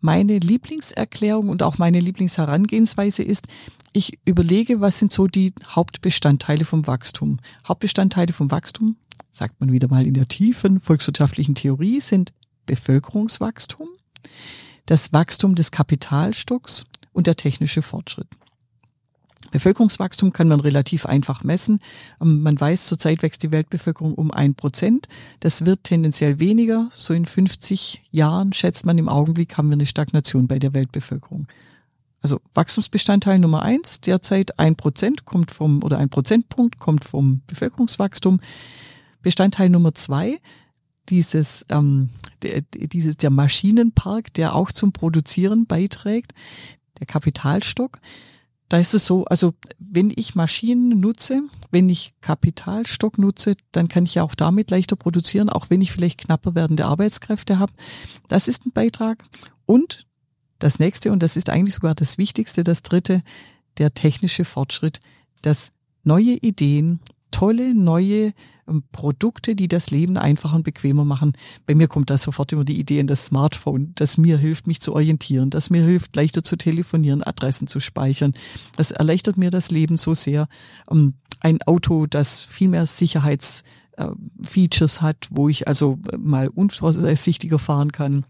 Meine 0.00 0.38
Lieblingserklärung 0.38 1.48
und 1.48 1.62
auch 1.62 1.78
meine 1.78 2.00
Lieblingsherangehensweise 2.00 3.22
ist, 3.22 3.48
ich 3.92 4.18
überlege, 4.24 4.80
was 4.80 4.98
sind 4.98 5.12
so 5.12 5.26
die 5.26 5.52
Hauptbestandteile 5.66 6.64
vom 6.64 6.86
Wachstum. 6.86 7.38
Hauptbestandteile 7.66 8.32
vom 8.32 8.50
Wachstum, 8.50 8.96
sagt 9.32 9.60
man 9.60 9.72
wieder 9.72 9.88
mal 9.88 10.06
in 10.06 10.14
der 10.14 10.28
tiefen 10.28 10.80
volkswirtschaftlichen 10.80 11.54
Theorie, 11.54 12.00
sind 12.00 12.32
Bevölkerungswachstum, 12.66 13.88
das 14.86 15.12
Wachstum 15.12 15.54
des 15.54 15.70
Kapitalstocks 15.70 16.86
und 17.12 17.26
der 17.26 17.36
technische 17.36 17.82
Fortschritt. 17.82 18.28
Bevölkerungswachstum 19.50 20.32
kann 20.32 20.48
man 20.48 20.60
relativ 20.60 21.06
einfach 21.06 21.42
messen. 21.42 21.80
Ähm, 22.20 22.42
man 22.42 22.60
weiß, 22.60 22.86
zurzeit 22.86 23.22
wächst 23.22 23.42
die 23.42 23.52
Weltbevölkerung 23.52 24.14
um 24.14 24.30
ein 24.30 24.54
Prozent. 24.54 25.08
Das 25.40 25.64
wird 25.64 25.84
tendenziell 25.84 26.38
weniger. 26.38 26.88
So 26.94 27.14
in 27.14 27.26
50 27.26 28.02
Jahren 28.10 28.52
schätzt 28.52 28.86
man 28.86 28.98
im 28.98 29.08
Augenblick 29.08 29.56
haben 29.56 29.68
wir 29.68 29.74
eine 29.74 29.86
Stagnation 29.86 30.46
bei 30.46 30.58
der 30.58 30.74
Weltbevölkerung. 30.74 31.46
Also 32.22 32.40
Wachstumsbestandteil 32.52 33.38
Nummer 33.38 33.62
eins, 33.62 34.02
derzeit 34.02 34.58
ein 34.58 34.76
Prozent 34.76 35.24
kommt 35.24 35.50
vom, 35.50 35.82
oder 35.82 35.98
ein 35.98 36.10
Prozentpunkt 36.10 36.78
kommt 36.78 37.04
vom 37.04 37.40
Bevölkerungswachstum. 37.46 38.40
Bestandteil 39.22 39.70
Nummer 39.70 39.94
zwei, 39.94 40.38
dieses, 41.08 41.64
ähm, 41.70 42.10
der, 42.42 42.60
dieses, 42.60 43.16
der 43.16 43.30
Maschinenpark, 43.30 44.34
der 44.34 44.54
auch 44.54 44.70
zum 44.70 44.92
Produzieren 44.92 45.66
beiträgt, 45.66 46.32
der 46.98 47.06
Kapitalstock. 47.06 48.00
Da 48.70 48.78
ist 48.78 48.94
es 48.94 49.04
so, 49.04 49.24
also 49.24 49.52
wenn 49.80 50.12
ich 50.14 50.36
Maschinen 50.36 51.00
nutze, 51.00 51.42
wenn 51.72 51.88
ich 51.88 52.14
Kapitalstock 52.20 53.18
nutze, 53.18 53.56
dann 53.72 53.88
kann 53.88 54.04
ich 54.04 54.14
ja 54.14 54.22
auch 54.22 54.36
damit 54.36 54.70
leichter 54.70 54.94
produzieren, 54.94 55.50
auch 55.50 55.70
wenn 55.70 55.80
ich 55.80 55.90
vielleicht 55.90 56.20
knapper 56.20 56.54
werdende 56.54 56.86
Arbeitskräfte 56.86 57.58
habe. 57.58 57.72
Das 58.28 58.46
ist 58.46 58.64
ein 58.64 58.70
Beitrag. 58.70 59.24
Und 59.66 60.06
das 60.60 60.78
nächste, 60.78 61.10
und 61.10 61.20
das 61.20 61.36
ist 61.36 61.50
eigentlich 61.50 61.74
sogar 61.74 61.96
das 61.96 62.16
Wichtigste, 62.16 62.62
das 62.62 62.84
dritte, 62.84 63.24
der 63.78 63.92
technische 63.92 64.44
Fortschritt, 64.44 65.00
dass 65.42 65.72
neue 66.04 66.36
Ideen, 66.36 67.00
tolle 67.30 67.74
neue 67.74 68.32
ähm, 68.68 68.82
Produkte, 68.92 69.54
die 69.54 69.68
das 69.68 69.90
Leben 69.90 70.16
einfacher 70.16 70.56
und 70.56 70.62
bequemer 70.62 71.04
machen. 71.04 71.32
Bei 71.66 71.74
mir 71.74 71.88
kommt 71.88 72.10
da 72.10 72.18
sofort 72.18 72.52
immer 72.52 72.64
die 72.64 72.78
Idee 72.78 73.00
in 73.00 73.06
das 73.06 73.26
Smartphone, 73.26 73.92
das 73.94 74.18
mir 74.18 74.38
hilft, 74.38 74.66
mich 74.66 74.80
zu 74.80 74.94
orientieren, 74.94 75.50
das 75.50 75.70
mir 75.70 75.84
hilft, 75.84 76.16
leichter 76.16 76.42
zu 76.42 76.56
telefonieren, 76.56 77.22
Adressen 77.22 77.66
zu 77.66 77.80
speichern. 77.80 78.34
Das 78.76 78.90
erleichtert 78.90 79.36
mir 79.36 79.50
das 79.50 79.70
Leben 79.70 79.96
so 79.96 80.14
sehr. 80.14 80.48
Ähm, 80.90 81.14
ein 81.40 81.62
Auto, 81.62 82.06
das 82.06 82.40
viel 82.40 82.68
mehr 82.68 82.86
Sicherheitsfeatures 82.86 85.00
hat, 85.00 85.28
wo 85.30 85.48
ich 85.48 85.68
also 85.68 85.98
mal 86.18 86.48
unvorsichtiger 86.48 87.58
fahren 87.58 87.92
kann. 87.92 88.26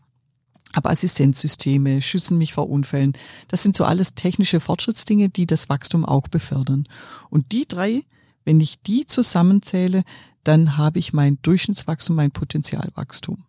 Aber 0.73 0.91
Assistenzsysteme 0.91 2.01
schützen 2.01 2.39
mich 2.39 2.53
vor 2.53 2.71
Unfällen. 2.71 3.15
Das 3.49 3.63
sind 3.63 3.77
so 3.77 3.85
alles 3.85 4.15
technische 4.15 4.61
Fortschrittsdinge, 4.61 5.29
die 5.29 5.47
das 5.47 5.69
Wachstum 5.69 6.05
auch 6.05 6.29
befördern. 6.29 6.87
Und 7.29 7.53
die 7.53 7.67
drei 7.67 8.05
wenn 8.51 8.59
ich 8.59 8.83
die 8.83 9.07
zusammenzähle, 9.07 10.03
dann 10.43 10.77
habe 10.77 10.99
ich 10.99 11.13
mein 11.13 11.39
Durchschnittswachstum, 11.43 12.17
mein 12.17 12.33
Potenzialwachstum. 12.33 13.45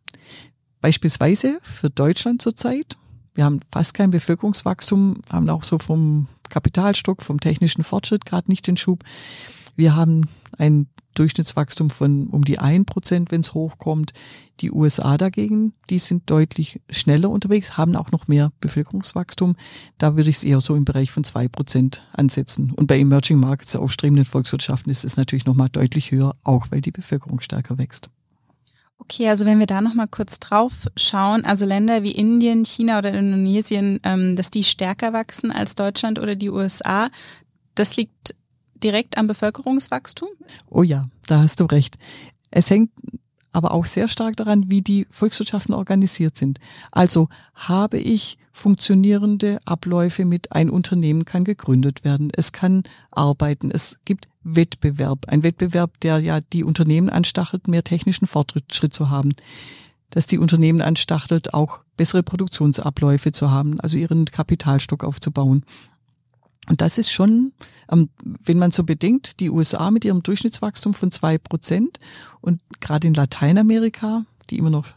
Beispielsweise 0.79 1.57
für 1.63 1.89
Deutschland 1.89 2.39
zurzeit. 2.39 2.97
Wir 3.33 3.45
haben 3.45 3.61
fast 3.71 3.95
kein 3.95 4.11
Bevölkerungswachstum, 4.11 5.15
haben 5.31 5.49
auch 5.49 5.63
so 5.63 5.79
vom 5.79 6.27
Kapitalstock, 6.49 7.23
vom 7.23 7.39
technischen 7.39 7.83
Fortschritt 7.83 8.27
gerade 8.27 8.51
nicht 8.51 8.67
den 8.67 8.77
Schub. 8.77 9.03
Wir 9.75 9.95
haben 9.95 10.29
ein 10.59 10.85
Durchschnittswachstum 11.13 11.89
von 11.89 12.27
um 12.27 12.43
die 12.43 12.59
ein 12.59 12.85
Prozent, 12.85 13.31
wenn 13.31 13.41
es 13.41 13.53
hochkommt. 13.53 14.13
Die 14.59 14.71
USA 14.71 15.17
dagegen, 15.17 15.73
die 15.89 15.99
sind 15.99 16.29
deutlich 16.29 16.81
schneller 16.89 17.29
unterwegs, 17.29 17.77
haben 17.77 17.95
auch 17.95 18.11
noch 18.11 18.27
mehr 18.27 18.51
Bevölkerungswachstum. 18.61 19.55
Da 19.97 20.15
würde 20.15 20.29
ich 20.29 20.37
es 20.37 20.43
eher 20.43 20.61
so 20.61 20.75
im 20.75 20.85
Bereich 20.85 21.11
von 21.11 21.23
zwei 21.23 21.47
Prozent 21.47 22.07
ansetzen. 22.13 22.71
Und 22.71 22.87
bei 22.87 22.99
Emerging 22.99 23.39
Markets, 23.39 23.75
aufstrebenden 23.75 24.25
Volkswirtschaften, 24.25 24.91
ist 24.91 25.03
es 25.03 25.17
natürlich 25.17 25.45
nochmal 25.45 25.69
deutlich 25.69 26.11
höher, 26.11 26.35
auch 26.43 26.67
weil 26.69 26.81
die 26.81 26.91
Bevölkerung 26.91 27.39
stärker 27.39 27.77
wächst. 27.77 28.09
Okay, 28.99 29.27
also 29.27 29.45
wenn 29.45 29.57
wir 29.57 29.65
da 29.65 29.81
nochmal 29.81 30.07
kurz 30.07 30.39
drauf 30.39 30.87
schauen, 30.95 31.43
also 31.43 31.65
Länder 31.65 32.03
wie 32.03 32.11
Indien, 32.11 32.63
China 32.65 32.99
oder 32.99 33.11
Indonesien, 33.11 33.99
ähm, 34.03 34.35
dass 34.35 34.51
die 34.51 34.63
stärker 34.63 35.11
wachsen 35.11 35.51
als 35.51 35.73
Deutschland 35.73 36.19
oder 36.19 36.35
die 36.35 36.51
USA, 36.51 37.09
das 37.73 37.95
liegt 37.95 38.35
direkt 38.83 39.17
am 39.17 39.27
Bevölkerungswachstum? 39.27 40.29
Oh 40.69 40.83
ja, 40.83 41.09
da 41.27 41.41
hast 41.41 41.59
du 41.59 41.65
recht. 41.65 41.97
Es 42.49 42.69
hängt 42.69 42.91
aber 43.53 43.71
auch 43.71 43.85
sehr 43.85 44.07
stark 44.07 44.37
daran, 44.37 44.69
wie 44.69 44.81
die 44.81 45.07
Volkswirtschaften 45.09 45.73
organisiert 45.73 46.37
sind. 46.37 46.59
Also 46.91 47.27
habe 47.53 47.97
ich 47.97 48.37
funktionierende 48.53 49.59
Abläufe 49.65 50.25
mit 50.25 50.51
ein 50.51 50.69
Unternehmen 50.69 51.25
kann 51.25 51.43
gegründet 51.43 52.03
werden, 52.03 52.31
es 52.35 52.51
kann 52.51 52.83
arbeiten, 53.09 53.71
es 53.71 53.97
gibt 54.05 54.27
Wettbewerb, 54.43 55.25
ein 55.27 55.43
Wettbewerb, 55.43 55.99
der 56.01 56.19
ja 56.19 56.41
die 56.41 56.63
Unternehmen 56.63 57.09
anstachelt, 57.09 57.67
mehr 57.67 57.83
technischen 57.83 58.27
Fortschritt 58.27 58.93
zu 58.93 59.09
haben, 59.09 59.31
dass 60.09 60.27
die 60.27 60.37
Unternehmen 60.37 60.81
anstachelt, 60.81 61.53
auch 61.53 61.79
bessere 61.95 62.23
Produktionsabläufe 62.23 63.31
zu 63.31 63.51
haben, 63.51 63.79
also 63.79 63.97
ihren 63.97 64.25
Kapitalstock 64.25 65.03
aufzubauen. 65.03 65.63
Und 66.67 66.81
das 66.81 66.97
ist 66.97 67.11
schon, 67.11 67.53
ähm, 67.91 68.09
wenn 68.23 68.59
man 68.59 68.71
so 68.71 68.83
bedenkt, 68.83 69.39
die 69.39 69.49
USA 69.49 69.91
mit 69.91 70.05
ihrem 70.05 70.23
Durchschnittswachstum 70.23 70.93
von 70.93 71.11
zwei 71.11 71.37
Prozent 71.37 71.99
und 72.39 72.61
gerade 72.79 73.07
in 73.07 73.13
Lateinamerika, 73.13 74.25
die 74.49 74.57
immer 74.57 74.69
noch 74.69 74.87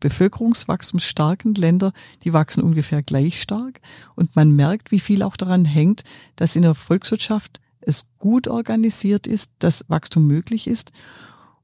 bevölkerungswachstumsstarken 0.00 1.54
Länder, 1.54 1.94
die 2.24 2.34
wachsen 2.34 2.62
ungefähr 2.62 3.02
gleich 3.02 3.40
stark. 3.40 3.80
Und 4.16 4.36
man 4.36 4.50
merkt, 4.50 4.90
wie 4.90 5.00
viel 5.00 5.22
auch 5.22 5.36
daran 5.36 5.64
hängt, 5.64 6.04
dass 6.36 6.56
in 6.56 6.62
der 6.62 6.74
Volkswirtschaft 6.74 7.60
es 7.80 8.06
gut 8.18 8.46
organisiert 8.46 9.26
ist, 9.26 9.52
dass 9.60 9.86
Wachstum 9.88 10.26
möglich 10.26 10.66
ist. 10.66 10.92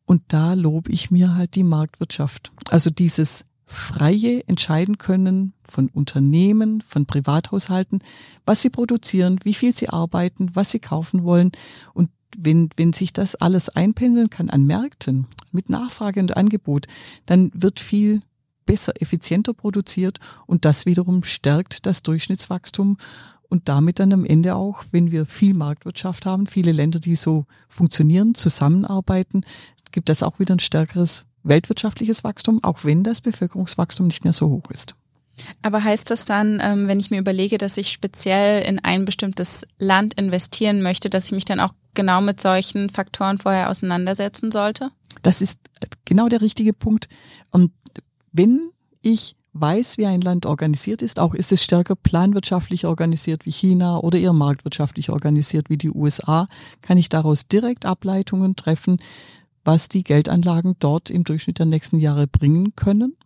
Und 0.06 0.22
da 0.28 0.54
lobe 0.54 0.90
ich 0.90 1.10
mir 1.10 1.34
halt 1.34 1.54
die 1.54 1.62
Marktwirtschaft. 1.62 2.50
Also 2.70 2.88
dieses 2.88 3.44
freie 3.70 4.46
entscheiden 4.48 4.98
können 4.98 5.52
von 5.62 5.88
Unternehmen, 5.88 6.82
von 6.82 7.06
Privathaushalten, 7.06 8.02
was 8.44 8.62
sie 8.62 8.70
produzieren, 8.70 9.38
wie 9.44 9.54
viel 9.54 9.76
sie 9.76 9.88
arbeiten, 9.88 10.50
was 10.54 10.70
sie 10.70 10.80
kaufen 10.80 11.22
wollen. 11.22 11.52
Und 11.94 12.10
wenn, 12.36 12.70
wenn 12.76 12.92
sich 12.92 13.12
das 13.12 13.36
alles 13.36 13.68
einpendeln 13.68 14.28
kann 14.28 14.50
an 14.50 14.64
Märkten 14.64 15.26
mit 15.52 15.70
Nachfrage 15.70 16.20
und 16.20 16.36
Angebot, 16.36 16.86
dann 17.26 17.50
wird 17.54 17.80
viel 17.80 18.22
besser, 18.66 19.00
effizienter 19.00 19.54
produziert 19.54 20.18
und 20.46 20.64
das 20.64 20.86
wiederum 20.86 21.22
stärkt 21.22 21.86
das 21.86 22.02
Durchschnittswachstum 22.02 22.98
und 23.48 23.68
damit 23.68 23.98
dann 23.98 24.12
am 24.12 24.24
Ende 24.24 24.54
auch, 24.54 24.84
wenn 24.92 25.10
wir 25.10 25.26
viel 25.26 25.54
Marktwirtschaft 25.54 26.26
haben, 26.26 26.46
viele 26.46 26.72
Länder, 26.72 27.00
die 27.00 27.16
so 27.16 27.46
funktionieren, 27.68 28.34
zusammenarbeiten, 28.34 29.42
gibt 29.90 30.08
das 30.08 30.22
auch 30.22 30.38
wieder 30.38 30.54
ein 30.54 30.60
stärkeres 30.60 31.26
weltwirtschaftliches 31.42 32.24
Wachstum, 32.24 32.62
auch 32.62 32.84
wenn 32.84 33.02
das 33.02 33.20
Bevölkerungswachstum 33.20 34.06
nicht 34.06 34.24
mehr 34.24 34.32
so 34.32 34.48
hoch 34.48 34.70
ist. 34.70 34.94
Aber 35.62 35.82
heißt 35.82 36.10
das 36.10 36.24
dann, 36.24 36.60
ähm, 36.62 36.86
wenn 36.86 37.00
ich 37.00 37.10
mir 37.10 37.18
überlege, 37.18 37.58
dass 37.58 37.76
ich 37.76 37.90
speziell 37.90 38.62
in 38.62 38.78
ein 38.78 39.04
bestimmtes 39.04 39.66
Land 39.78 40.14
investieren 40.14 40.82
möchte, 40.82 41.08
dass 41.08 41.26
ich 41.26 41.32
mich 41.32 41.44
dann 41.44 41.60
auch 41.60 41.72
genau 41.94 42.20
mit 42.20 42.40
solchen 42.40 42.90
Faktoren 42.90 43.38
vorher 43.38 43.70
auseinandersetzen 43.70 44.52
sollte? 44.52 44.90
Das 45.22 45.40
ist 45.40 45.58
genau 46.04 46.28
der 46.28 46.40
richtige 46.40 46.72
Punkt. 46.72 47.08
Und 47.50 47.72
wenn 48.32 48.66
ich 49.02 49.36
weiß, 49.52 49.98
wie 49.98 50.06
ein 50.06 50.20
Land 50.20 50.46
organisiert 50.46 51.02
ist, 51.02 51.18
auch 51.18 51.34
ist 51.34 51.50
es 51.50 51.64
stärker 51.64 51.96
planwirtschaftlich 51.96 52.86
organisiert 52.86 53.46
wie 53.46 53.50
China 53.50 53.98
oder 53.98 54.18
eher 54.18 54.32
marktwirtschaftlich 54.32 55.10
organisiert 55.10 55.68
wie 55.68 55.76
die 55.76 55.90
USA, 55.90 56.48
kann 56.82 56.98
ich 56.98 57.08
daraus 57.08 57.48
direkt 57.48 57.84
Ableitungen 57.84 58.54
treffen, 58.54 58.98
was 59.64 59.88
die 59.88 60.04
Geldanlagen 60.04 60.76
dort 60.78 61.10
im 61.10 61.24
Durchschnitt 61.24 61.58
der 61.58 61.66
nächsten 61.66 61.98
Jahre 61.98 62.26
bringen 62.26 62.74
können. 62.76 63.16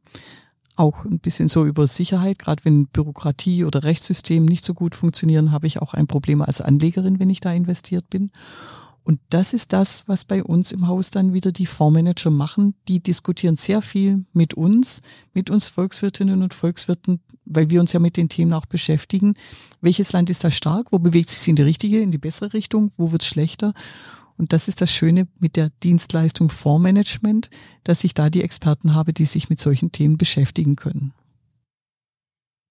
Auch 0.77 1.05
ein 1.05 1.21
bisschen 1.21 1.49
so 1.49 1.65
über 1.65 1.87
Sicherheit, 1.87 2.39
gerade 2.39 2.65
wenn 2.65 2.87
Bürokratie 2.87 3.65
oder 3.65 3.85
Rechtssystem 3.85 4.45
nicht 4.45 4.65
so 4.65 4.75
gut 4.75 4.97
funktionieren, 4.97 5.53
habe 5.53 5.69
ich 5.69 5.81
auch 5.81 5.95
ein 5.95 6.09
Problem 6.09 6.43
als 6.43 6.61
Anlegerin, 6.61 7.21
wenn 7.21 7.31
ich 7.31 7.41
da 7.41 7.53
investiert 7.53 8.11
bin. 8.11 8.33
Und 9.05 9.21
das 9.29 9.53
ist 9.53 9.75
das, 9.75 10.05
was 10.09 10.25
bei 10.25 10.43
uns 10.43 10.73
im 10.73 10.89
Haus 10.89 11.11
dann 11.11 11.35
wieder 11.35 11.53
die 11.53 11.67
Fondsmanager 11.67 12.31
machen. 12.31 12.75
Die 12.89 13.01
diskutieren 13.01 13.59
sehr 13.59 13.83
viel 13.83 14.25
mit 14.33 14.55
uns, 14.55 15.03
mit 15.35 15.51
uns 15.51 15.69
Volkswirtinnen 15.69 16.43
und 16.43 16.55
Volkswirten, 16.55 17.21
weil 17.45 17.69
wir 17.69 17.81
uns 17.81 17.93
ja 17.93 18.01
mit 18.01 18.17
den 18.17 18.31
Themen 18.31 18.55
auch 18.55 18.65
beschäftigen. 18.65 19.35
Welches 19.83 20.13
Land 20.13 20.31
ist 20.31 20.43
da 20.43 20.51
stark? 20.51 20.91
Wo 20.91 20.99
bewegt 20.99 21.29
sich 21.29 21.47
in 21.47 21.57
die 21.57 21.63
richtige, 21.63 22.01
in 22.01 22.13
die 22.13 22.19
bessere 22.19 22.55
Richtung? 22.55 22.93
Wo 22.97 23.13
wird 23.13 23.23
es 23.23 23.29
schlechter? 23.29 23.75
Und 24.37 24.53
das 24.53 24.69
ist 24.69 24.81
das 24.81 24.91
Schöne 24.91 25.29
mit 25.39 25.57
der 25.57 25.71
Dienstleistung 25.83 26.51
Fondsmanagement, 26.51 27.51
dass 27.85 28.05
ich 28.05 28.15
da 28.15 28.31
die 28.31 28.43
Experten 28.43 28.95
habe, 28.95 29.13
die 29.13 29.27
sich 29.27 29.49
mit 29.49 29.61
solchen 29.61 29.93
Themen 29.93 30.19
beschäftigen 30.19 30.77
können. 30.77 31.13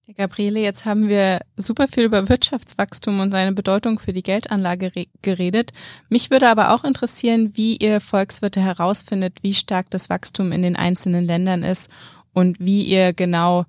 Ja, 0.06 0.12
Gabriele, 0.12 0.60
jetzt 0.60 0.84
haben 0.84 1.08
wir 1.08 1.40
super 1.56 1.88
viel 1.88 2.04
über 2.04 2.28
Wirtschaftswachstum 2.28 3.20
und 3.20 3.32
seine 3.32 3.52
Bedeutung 3.52 3.98
für 3.98 4.12
die 4.12 4.22
Geldanlage 4.22 4.92
geredet. 5.22 5.72
Mich 6.10 6.30
würde 6.30 6.50
aber 6.50 6.74
auch 6.74 6.84
interessieren, 6.84 7.56
wie 7.56 7.78
ihr 7.78 8.02
Volkswirte 8.02 8.60
herausfindet, 8.60 9.38
wie 9.42 9.54
stark 9.54 9.88
das 9.88 10.10
Wachstum 10.10 10.52
in 10.52 10.60
den 10.60 10.76
einzelnen 10.76 11.24
Ländern 11.24 11.62
ist 11.62 11.88
und 12.34 12.60
wie 12.60 12.82
ihr 12.82 13.14
genau 13.14 13.64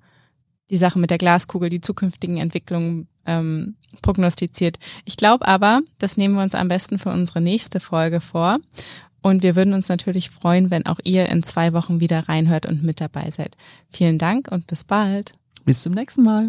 die 0.68 0.76
Sache 0.76 0.98
mit 0.98 1.10
der 1.10 1.16
Glaskugel, 1.16 1.70
die 1.70 1.80
zukünftigen 1.80 2.36
Entwicklungen 2.36 3.08
ähm, 3.26 3.76
prognostiziert. 4.02 4.78
Ich 5.04 5.16
glaube 5.16 5.46
aber, 5.46 5.80
das 5.98 6.16
nehmen 6.16 6.34
wir 6.34 6.42
uns 6.42 6.54
am 6.54 6.68
besten 6.68 6.98
für 6.98 7.10
unsere 7.10 7.40
nächste 7.40 7.80
Folge 7.80 8.20
vor. 8.20 8.58
Und 9.22 9.42
wir 9.42 9.56
würden 9.56 9.74
uns 9.74 9.88
natürlich 9.88 10.30
freuen, 10.30 10.70
wenn 10.70 10.86
auch 10.86 11.00
ihr 11.02 11.28
in 11.28 11.42
zwei 11.42 11.72
Wochen 11.72 11.98
wieder 11.98 12.28
reinhört 12.28 12.66
und 12.66 12.84
mit 12.84 13.00
dabei 13.00 13.30
seid. 13.30 13.56
Vielen 13.90 14.18
Dank 14.18 14.48
und 14.50 14.66
bis 14.68 14.84
bald. 14.84 15.32
Bis 15.64 15.82
zum 15.82 15.94
nächsten 15.94 16.22
Mal. 16.22 16.48